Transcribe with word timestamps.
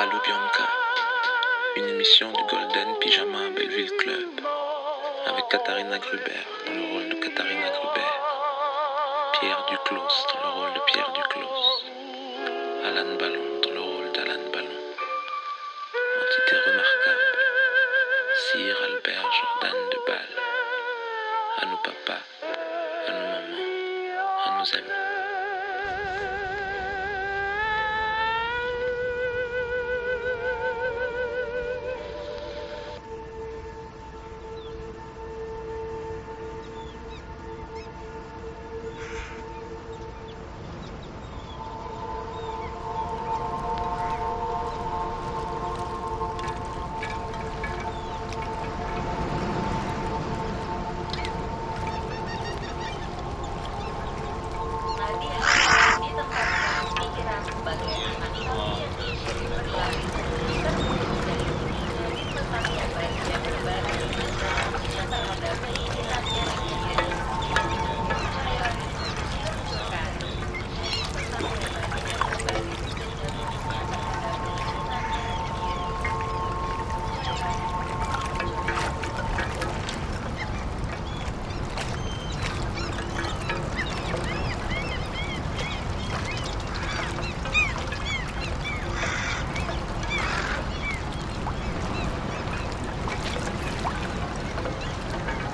Allo 0.00 0.20
Bianca, 0.24 0.68
une 1.74 1.88
émission 1.88 2.30
du 2.30 2.44
Golden 2.44 2.94
Pyjama 3.00 3.50
Belleville 3.50 3.90
Club 3.98 4.46
avec 5.26 5.48
Katharina 5.48 5.98
Gruber 5.98 6.46
dans 6.66 6.72
le 6.72 6.92
rôle 6.92 7.08
de 7.08 7.14
Katharina 7.14 7.68
Gruber, 7.70 8.12
Pierre 9.32 9.66
Duclos 9.68 9.98
dans 10.32 10.40
le 10.40 10.54
rôle 10.54 10.72
de 10.74 10.80
Pierre 10.86 11.12
Duclos, 11.12 11.82
Alan 12.84 13.16
Ballon 13.18 13.60
dans 13.60 13.70
le 13.72 13.80
rôle 13.80 14.12
d'Alan 14.12 14.50
Ballon, 14.52 14.78
entité 16.22 16.56
remarquable, 16.64 17.38
Sir 18.52 18.76
Albert 18.84 19.28
Jordan 19.32 19.90
de 19.90 19.98
Bâle, 20.06 20.36
à 21.60 21.66
nos 21.66 21.76
papas, 21.78 22.22
à 22.44 23.10
nos 23.10 23.26
mamans, 23.26 24.44
à 24.46 24.58
nos 24.60 24.76
amis. 24.76 25.17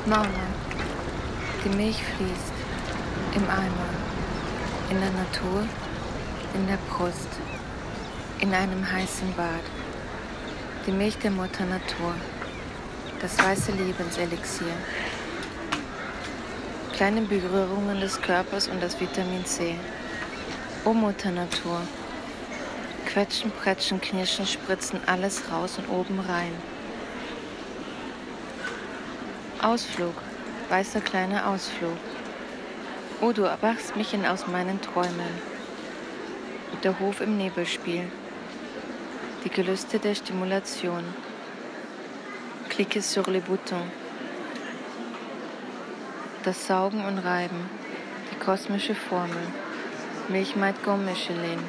Mama, 0.07 0.29
die 1.65 1.71
Milch 1.71 1.97
fließt 1.97 2.53
im 3.37 3.45
Eimer, 3.45 3.89
in 4.91 5.01
der 5.01 5.11
Natur, 5.13 5.65
in 6.53 6.67
der 6.67 6.77
Brust, 6.91 7.31
in 8.39 8.53
einem 8.53 8.93
heißen 8.93 9.33
Bad. 9.35 9.63
Die 10.87 10.93
Milch 10.93 11.17
der 11.21 11.31
Mutter 11.31 11.65
Natur, 11.65 12.15
das 13.23 13.39
weiße 13.39 13.73
Lebenselixier. 13.73 14.75
Kleine 16.93 17.23
Berührungen 17.23 17.99
des 17.99 18.21
Körpers 18.21 18.69
und 18.69 18.83
das 18.83 19.01
Vitamin 19.01 19.47
C. 19.47 19.75
O 20.85 20.93
Mutter 20.93 21.31
Natur, 21.31 21.81
Quetschen, 23.07 23.51
Prätschen, 23.53 24.03
Knirschen, 24.03 24.45
Spritzen, 24.47 25.01
alles 25.07 25.51
raus 25.51 25.79
und 25.79 25.89
oben 25.89 26.21
rein. 26.21 26.53
Ausflug, 29.65 30.13
weißer 30.69 31.01
kleiner 31.01 31.49
Ausflug. 31.49 31.97
Oh, 33.23 33.33
du 33.33 33.45
erwachst 33.45 33.97
mich 33.97 34.13
in 34.13 34.27
aus 34.27 34.47
meinen 34.47 34.83
Träumen. 34.83 35.33
Der 36.83 37.01
Hof 37.01 37.23
im 37.23 37.39
Nebelspiel. 37.39 38.13
Die 39.43 39.49
Gelüste 39.49 39.99
der 39.99 40.15
Stimulation. 40.17 41.03
Klicke 42.69 43.01
sur 43.01 43.25
les 43.29 43.41
boutons. 43.41 43.87
Das 46.43 46.67
Saugen 46.67 47.03
und 47.07 47.17
Reiben. 47.21 47.71
Die 48.31 48.45
kosmische 48.45 48.95
Formel. 48.95 49.47
Milchmaid 50.29 50.85
Gomme 50.85 51.05
Michelin. 51.05 51.61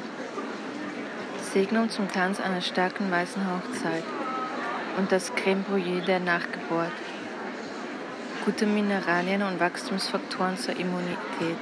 Segnung 1.54 1.88
zum 1.88 2.12
Tanz 2.12 2.40
einer 2.40 2.60
starken 2.60 3.10
weißen 3.10 3.42
Hochzeit. 3.46 4.04
Und 4.98 5.12
das 5.12 5.34
Creme 5.34 5.64
Brûlée 5.64 6.04
der 6.04 6.20
Nachgeburt 6.20 6.92
gute 8.46 8.64
Mineralien 8.64 9.42
und 9.42 9.58
Wachstumsfaktoren 9.58 10.56
zur 10.56 10.76
Immunität. 10.76 11.58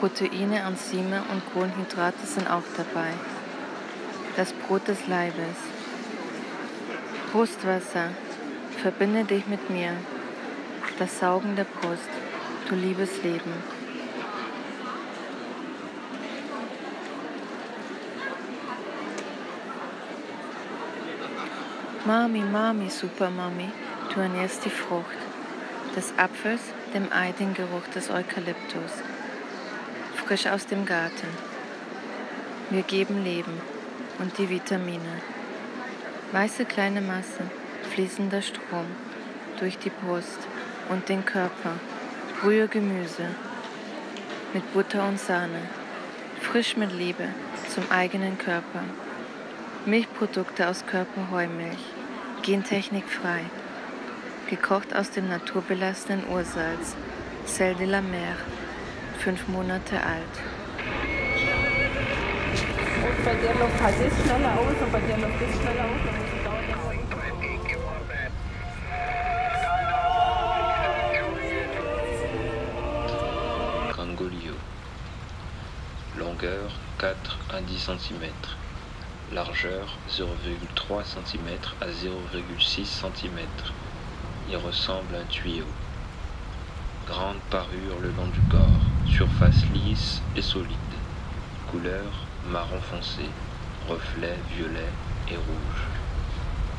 Proteine, 0.00 0.60
Enzyme 0.60 1.22
und 1.30 1.42
Kohlenhydrate 1.52 2.24
sind 2.24 2.48
auch 2.50 2.62
dabei. 2.78 3.10
Das 4.38 4.54
Brot 4.54 4.88
des 4.88 5.06
Leibes. 5.06 5.58
Brustwasser, 7.30 8.08
verbinde 8.80 9.24
dich 9.24 9.46
mit 9.48 9.68
mir. 9.68 9.92
Das 10.98 11.18
Saugen 11.18 11.56
der 11.56 11.64
Brust, 11.64 12.08
du 12.70 12.74
liebes 12.74 13.22
Leben. 13.22 13.52
Mami, 22.06 22.40
Mami, 22.40 22.88
Supermami, 22.88 23.68
du 24.14 24.20
ernährst 24.20 24.64
die 24.64 24.70
Frucht 24.70 25.25
des 25.96 26.12
Apfels, 26.18 26.60
dem 26.92 27.10
Ei 27.10 27.32
den 27.32 27.54
Geruch 27.54 27.88
des 27.94 28.10
Eukalyptus, 28.10 28.92
frisch 30.14 30.46
aus 30.46 30.66
dem 30.66 30.84
Garten. 30.84 31.28
Wir 32.68 32.82
geben 32.82 33.24
Leben 33.24 33.60
und 34.18 34.36
die 34.36 34.50
Vitamine. 34.50 35.22
Weiße 36.32 36.66
kleine 36.66 37.00
Masse, 37.00 37.50
fließender 37.94 38.42
Strom 38.42 38.86
durch 39.58 39.78
die 39.78 39.90
Brust 39.90 40.38
und 40.90 41.08
den 41.08 41.24
Körper, 41.24 41.72
Brühe 42.40 42.68
Gemüse 42.68 43.28
mit 44.52 44.70
Butter 44.74 45.08
und 45.08 45.18
Sahne, 45.18 45.62
frisch 46.42 46.76
mit 46.76 46.92
Liebe 46.92 47.28
zum 47.74 47.90
eigenen 47.90 48.36
Körper. 48.36 48.82
Milchprodukte 49.86 50.68
aus 50.68 50.84
Körperheumilch, 50.84 51.78
gentechnikfrei 52.42 53.40
gekocht 54.46 54.94
aus 54.94 55.10
dem 55.10 55.28
naturbelassenen 55.28 56.28
Ursalz, 56.28 56.94
Sel 57.44 57.74
de 57.74 57.86
la 57.86 58.00
Mer, 58.00 58.36
fünf 59.18 59.48
Monate 59.48 59.96
alt. 59.96 60.22
Und 63.06 63.24
bei 63.24 63.34
dir 63.34 63.54
läuft 63.58 63.82
halt 63.82 63.94
das 64.00 64.12
schneller 64.22 64.52
aus 64.58 64.74
und 64.80 64.92
bei 64.92 65.00
dir 65.00 65.16
läuft 65.16 65.40
das 65.40 65.50
schneller 65.50 65.84
aus. 65.84 66.00
Dann 66.04 66.16
muss 66.16 66.28
ich 66.34 66.42
dauernd 66.44 66.66
Grangolio. 73.92 74.54
Longueur 76.18 76.70
4 76.98 77.14
à 77.50 77.58
10 77.60 77.98
cm. 77.98 78.32
Largeur 79.32 79.86
0,3 80.08 81.02
cm 81.02 81.48
à 81.80 81.86
0,6 81.86 82.84
cm. 83.00 83.38
Il 84.48 84.56
ressemble 84.58 85.16
à 85.16 85.18
un 85.18 85.24
tuyau. 85.24 85.66
Grande 87.08 87.40
parure 87.50 87.98
le 88.00 88.10
long 88.12 88.28
du 88.28 88.40
corps, 88.42 88.86
surface 89.06 89.64
lisse 89.74 90.22
et 90.36 90.42
solide. 90.42 90.76
Couleur 91.70 92.12
marron 92.48 92.80
foncé, 92.80 93.22
reflet 93.88 94.36
violet 94.56 94.92
et 95.28 95.36
rouge. 95.36 95.82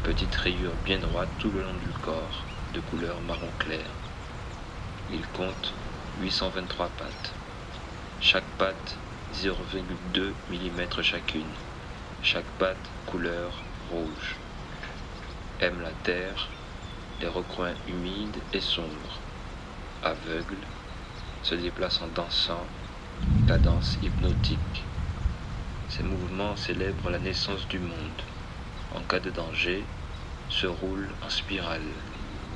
Petite 0.03 0.33
rayure 0.35 0.71
bien 0.85 0.99
droite 0.99 1.27
tout 1.39 1.51
le 1.51 1.61
long 1.61 1.73
du 1.73 1.91
corps, 2.05 2.43
de 2.73 2.79
couleur 2.79 3.19
marron 3.27 3.51
clair. 3.59 3.85
Il 5.11 5.27
compte 5.33 5.73
823 6.21 6.87
pattes. 6.97 7.33
Chaque 8.21 8.49
patte 8.57 8.95
0,2 9.35 10.31
mm 10.49 11.01
chacune. 11.01 11.43
Chaque 12.23 12.49
patte 12.59 12.77
couleur 13.05 13.51
rouge. 13.91 14.35
Aime 15.59 15.81
la 15.81 15.91
terre, 16.03 16.47
les 17.21 17.27
recoins 17.27 17.73
humides 17.87 18.41
et 18.53 18.61
sombres. 18.61 19.19
Aveugle, 20.03 20.57
se 21.41 21.55
déplace 21.55 22.01
en 22.01 22.07
dansant, 22.07 22.65
cadence 23.47 23.97
hypnotique. 24.03 24.83
Ses 25.89 26.03
mouvements 26.03 26.55
célèbrent 26.55 27.09
la 27.09 27.19
naissance 27.19 27.67
du 27.67 27.79
monde. 27.79 28.21
En 28.93 29.01
cas 29.01 29.19
de 29.19 29.31
danger, 29.31 29.83
se 30.49 30.67
roule 30.67 31.09
en 31.21 31.29
spirale. 31.29 31.81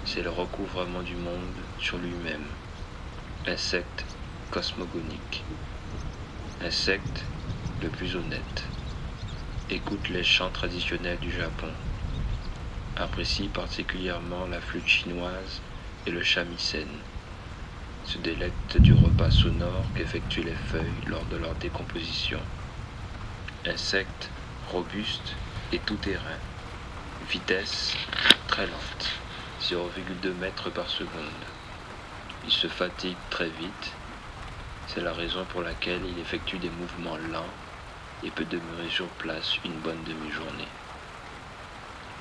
C'est 0.06 0.24
le 0.24 0.30
recouvrement 0.30 1.02
du 1.02 1.16
monde 1.16 1.56
sur 1.80 1.98
lui-même. 1.98 2.46
Insecte 3.48 4.06
cosmogonique. 4.52 5.44
Insecte 6.62 7.25
le 7.81 7.90
plus 7.90 8.16
honnête. 8.16 8.64
écoute 9.69 10.10
les 10.10 10.24
chants 10.24 10.52
traditionnels 10.52 11.19
du 11.19 11.31
Japon, 11.31 11.74
apprécie 12.96 13.50
particulièrement 13.50 14.48
la 14.48 14.62
flûte 14.62 14.88
chinoise 14.88 15.62
et 16.06 16.12
le 16.12 16.24
shamisen, 16.24 17.04
se 18.04 18.18
délecte 18.18 18.78
du 18.78 18.94
repas 18.94 19.32
sonore 19.32 19.94
qu'effectuent 19.94 20.44
les 20.44 20.56
feuilles 20.56 21.02
lors 21.06 21.26
de 21.26 21.38
leur 21.38 21.56
décomposition. 21.56 22.42
Insectes, 23.66 24.34
robustes 24.68 25.38
et 25.72 25.80
tout-terrain, 25.80 26.40
vitesse 27.22 27.96
très 28.48 28.68
lente, 28.68 29.24
0,2 29.62 30.34
mètres 30.34 30.70
par 30.72 30.90
seconde. 30.90 31.46
Il 32.44 32.52
se 32.52 32.68
fatigue 32.68 33.18
très 33.30 33.50
vite, 33.50 34.02
c'est 34.86 35.02
la 35.02 35.14
raison 35.14 35.46
pour 35.46 35.62
laquelle 35.62 36.06
il 36.06 36.20
effectue 36.20 36.60
des 36.60 36.70
mouvements 36.72 37.18
lents 37.18 37.54
et 38.24 38.32
peut 38.32 38.46
demeurer 38.46 38.90
sur 38.90 39.10
place 39.12 39.58
une 39.64 39.80
bonne 39.80 40.04
demi-journée. 40.04 40.68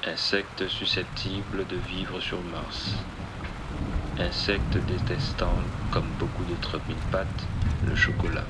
Insecte 0.03 0.67
susceptible 0.67 1.67
de 1.67 1.77
vivre 1.77 2.21
sur 2.21 2.43
Mars. 2.43 2.95
Insecte 4.17 4.79
détestant, 4.79 5.59
comme 5.91 6.15
beaucoup 6.15 6.45
d'autres 6.47 6.81
mille 6.89 7.03
pattes, 7.11 7.51
le 7.83 7.95
chocolat. 7.95 8.47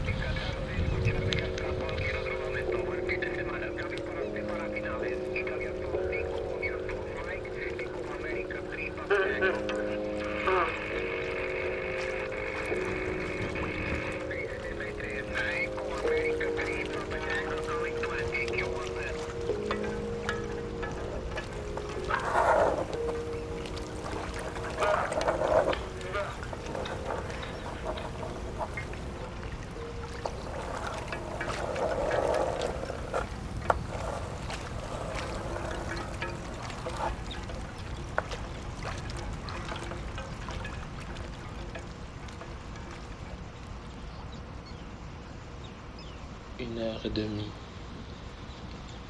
Une 46.61 46.79
heure 46.79 47.01
et 47.07 47.09
demie. 47.09 47.51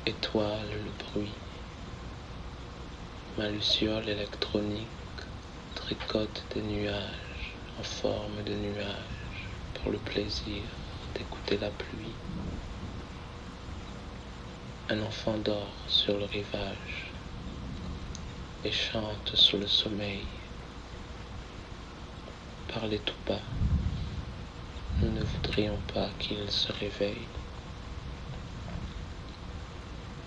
Étoile 0.07 0.71
le 0.71 1.05
bruit. 1.05 1.33
Ma 3.37 3.49
luciole 3.49 4.09
électronique 4.09 4.87
tricote 5.75 6.45
des 6.55 6.63
nuages 6.63 7.57
en 7.77 7.83
forme 7.83 8.45
de 8.45 8.55
nuages 8.55 9.49
pour 9.75 9.91
le 9.91 9.99
plaisir 9.99 10.63
d'écouter 11.17 11.59
la 11.59 11.71
pluie. 11.71 12.15
Un 14.89 15.03
enfant 15.03 15.37
dort 15.39 15.75
sur 15.89 16.19
le 16.19 16.27
rivage 16.27 17.11
et 18.65 18.71
chante 18.71 19.35
sous 19.35 19.59
le 19.59 19.67
sommeil. 19.67 20.23
Parlez 22.73 23.01
tout 23.01 23.15
bas. 23.27 23.43
Nous 25.03 25.11
ne 25.11 25.25
voudrions 25.25 25.79
pas 25.93 26.11
qu'il 26.21 26.49
se 26.49 26.71
réveille. 26.73 27.27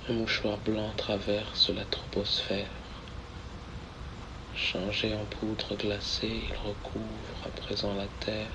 Un 0.10 0.16
mouchoir 0.16 0.58
blanc 0.58 0.92
traverse 0.98 1.70
la 1.70 1.86
troposphère. 1.86 2.68
Changé 4.54 5.16
en 5.16 5.24
poudre 5.24 5.78
glacée, 5.78 6.42
il 6.50 6.58
recouvre 6.58 7.46
à 7.46 7.48
présent 7.48 7.94
la 7.94 8.08
terre, 8.20 8.50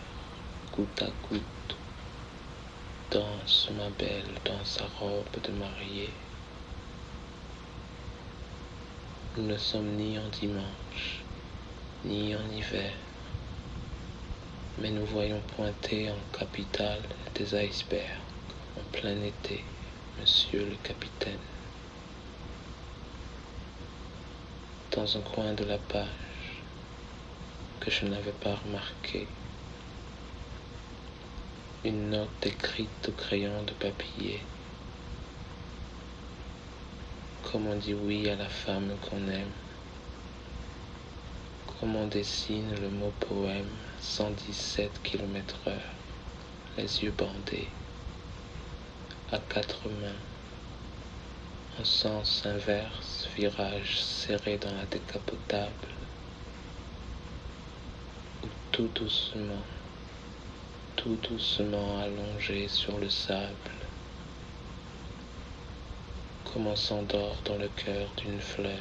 goutte 0.77 1.01
à 1.01 1.09
goutte. 1.27 1.77
Danse, 3.11 3.71
ma 3.79 3.89
belle, 3.89 4.29
dans 4.45 4.63
sa 4.63 4.85
robe 5.01 5.25
de 5.43 5.53
mariée. 5.53 6.11
Nous 9.39 9.47
ne 9.47 9.57
sommes 9.57 9.97
ni 9.97 10.19
en 10.19 10.29
dimanche, 10.29 11.23
ni 12.05 12.37
en 12.37 12.47
hiver, 12.51 12.93
mais 14.83 14.91
nous 14.91 15.07
voyons 15.07 15.41
pointer 15.57 16.11
en 16.11 16.39
capitale 16.39 17.01
des 17.37 17.55
icebergs 17.55 18.21
en 18.77 18.83
plein 18.93 19.23
été. 19.23 19.65
Monsieur 20.21 20.65
le 20.65 20.75
capitaine. 20.83 21.39
Dans 24.91 25.17
un 25.17 25.21
coin 25.21 25.53
de 25.53 25.63
la 25.63 25.79
page 25.79 26.09
que 27.79 27.89
je 27.91 28.05
n'avais 28.05 28.33
pas 28.33 28.57
remarqué, 28.57 29.29
une 31.85 32.11
note 32.11 32.45
écrite 32.45 33.09
au 33.09 33.13
crayon 33.13 33.63
de 33.63 33.73
papier. 33.75 34.41
Comme 37.45 37.69
on 37.69 37.77
dit 37.77 37.95
oui 37.95 38.29
à 38.29 38.35
la 38.35 38.49
femme 38.49 38.97
qu'on 39.09 39.29
aime. 39.29 39.53
Comme 41.79 41.95
on 41.95 42.09
dessine 42.09 42.75
le 42.81 42.89
mot 42.89 43.13
poème 43.21 43.71
117 44.01 45.01
km/h, 45.05 45.75
les 46.77 47.05
yeux 47.05 47.13
bandés 47.13 47.69
à 49.31 49.39
quatre 49.41 49.87
mains, 49.91 50.23
en 51.79 51.85
sens 51.85 52.47
inverse, 52.47 53.29
virage 53.37 54.01
serré 54.01 54.57
dans 54.57 54.73
la 54.75 54.87
décapotable, 54.87 55.89
ou 58.43 58.47
tout 58.73 58.89
doucement, 58.95 59.67
tout 60.97 61.19
doucement 61.29 62.01
allongé 62.01 62.69
sur 62.69 62.97
le 62.97 63.11
sable, 63.11 63.53
comme 66.47 66.67
on 66.67 66.77
s'endort 66.77 67.37
dans 67.45 67.59
le 67.59 67.69
cœur 67.69 68.09
d'une 68.17 68.41
fleur, 68.41 68.81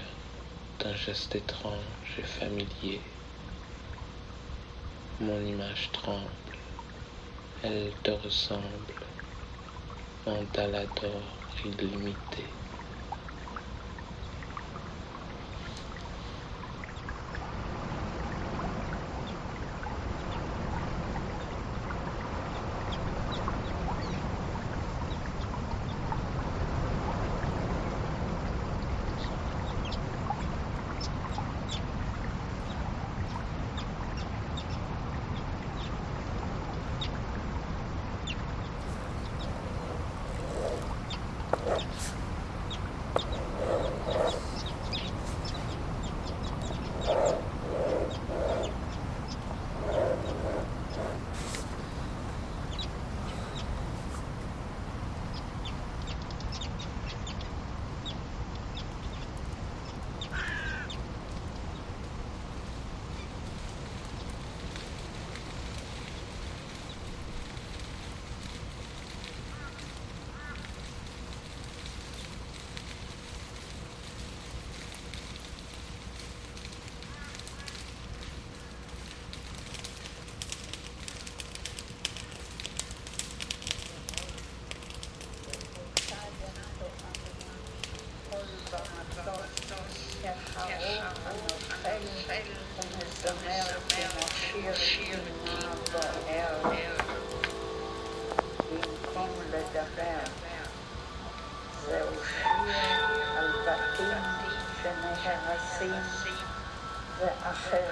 d'un 0.80 0.96
geste 0.96 1.36
étrange 1.36 2.16
et 2.18 2.24
familier. 2.24 3.02
Mon 5.20 5.42
image 5.42 5.90
tremble, 5.92 6.30
elle 7.64 7.92
te 8.02 8.12
ressemble 8.12 8.94
ont 10.28 10.50
à. 10.58 11.08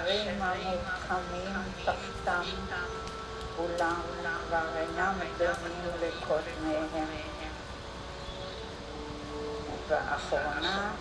ואחרים 0.06 0.40
המוקמים 0.40 1.52
תחתם, 1.84 2.42
אולם 3.58 4.00
כבר 4.18 4.66
אינם 4.76 5.18
דומים 5.38 5.84
לקודמיהם. 6.00 7.06
ואחרונה, 9.88 10.92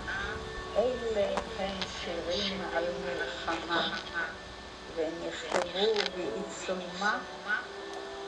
אלה 0.77 1.27
הם 1.59 1.77
שירים 2.01 2.61
על 2.75 2.83
מלחמה, 3.05 3.97
ונכתבו 4.95 5.93
בעיצומה 6.15 7.17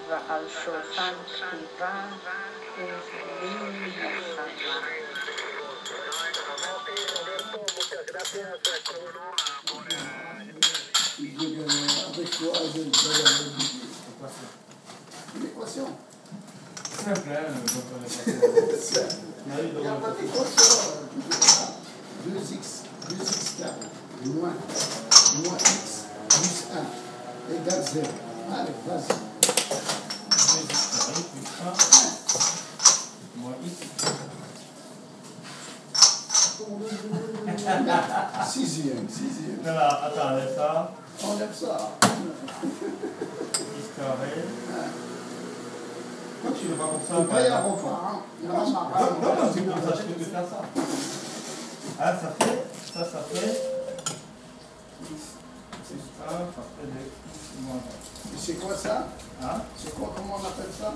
ועל 0.10 0.44
שולחן 0.64 1.14
כתיבה 1.28 2.06
ובלי 2.78 3.56
נחמה. 9.58 10.27
Euh, 10.58 10.64
une 15.36 15.46
équation. 15.46 15.88
Simple, 17.04 17.30
hein. 17.30 17.54
Il 19.48 19.88
a 19.88 19.94
pas 19.94 20.12
d'équation. 20.12 20.74
2x, 22.28 22.66
2x 23.10 23.58
carré, 23.58 23.86
moins, 24.26 24.56
moins 25.44 25.58
x, 25.58 26.06
plus 26.30 26.58
1, 26.74 27.56
égale 27.56 27.84
0. 27.94 28.06
Allez, 28.54 28.76
vas-y. 28.86 29.16
2x 30.32 30.74
carré 30.98 31.22
plus 31.34 31.48
1 31.62 31.66
moins 33.38 33.58
x. 33.64 33.76
Sixième, 38.48 39.10
sixième. 39.10 39.58
Non, 39.66 39.74
non, 39.74 39.80
attends, 39.80 40.30
enlève 40.34 40.56
ça. 40.56 40.92
Enlève 41.24 41.54
ça. 41.54 41.92
x 42.02 43.88
carré. 43.98 44.46
Pourquoi 46.42 46.60
tu 46.60 46.68
le 46.70 46.76
vois 46.76 46.88
comme 46.88 47.02
ça 47.06 47.16
Faut 47.16 47.24
pas 47.24 47.42
y 47.42 47.48
avoir 47.48 47.74
exemple 47.74 47.94
hein. 47.94 48.20
Non, 48.44 48.54
non, 48.54 49.36
non, 49.36 49.52
c'est 49.54 49.62
pour 49.62 49.78
ça 49.84 49.92
que 49.92 49.98
je 49.98 50.14
peux 50.14 50.24
faire 50.24 50.46
ça. 50.48 50.62
Ah, 52.00 52.14
ça 52.14 52.46
fait, 52.46 52.68
ça, 52.94 53.00
ça 53.04 53.20
fait 53.34 53.62
x 55.04 55.22
plus 55.88 55.96
1, 55.96 56.30
ça 56.30 56.64
fait 56.78 56.88
de 56.88 57.00
x 57.00 57.12
moins 57.64 57.76
1. 57.76 58.34
Et 58.34 58.40
c'est 58.40 58.54
quoi 58.54 58.76
ça? 58.78 59.08
Hein? 59.44 59.62
C'est 59.78 59.94
quoi, 59.94 60.14
comment 60.16 60.38
on 60.40 60.46
appelle 60.46 60.72
ça? 60.80 60.94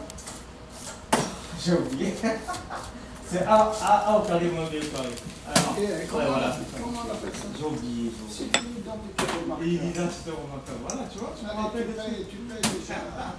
J'ai 1.63 1.73
oublié. 1.73 2.15
C'est 3.31 3.45
A, 3.45 3.71
A, 3.81 4.11
A 4.11 4.17
au 4.17 4.21
carré 4.23 4.47
moins 4.49 4.65
B 4.65 4.75
au 4.75 4.91
carré. 4.91 5.07
Non. 5.07 5.71
Ok, 5.71 5.77
Ouais, 5.79 6.07
comment, 6.11 6.25
voilà. 6.25 6.57
comment 6.75 6.99
on 7.07 7.11
appelle 7.11 7.31
ça 7.33 7.47
J'ai 7.57 7.63
oublié, 7.63 8.11
j'ai 8.11 8.43
oublié. 8.43 9.79
C'est 9.79 9.83
une 9.83 9.89
identité 9.89 10.31
remarquable. 10.31 10.79
Voilà, 10.85 11.03
tu 11.07 11.17
vois, 11.19 11.31
tu 11.37 11.45
me 11.45 11.49
Allez, 11.49 11.59
rappelles 11.61 11.87
tu 11.87 11.91
des 11.91 11.95
trucs. 11.95 12.11
payes, 12.11 12.25
tu 12.27 12.37
payes 12.43 12.71
déjà. 12.75 12.93
Ah, 13.15 13.35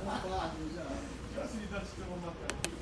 remarquable. 2.09 2.82